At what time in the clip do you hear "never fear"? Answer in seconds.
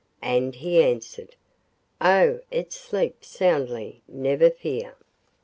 4.09-4.95